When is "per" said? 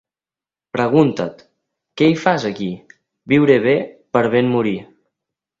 4.17-4.27